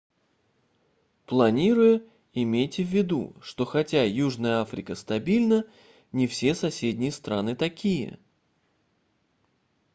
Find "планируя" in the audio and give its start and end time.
1.27-2.01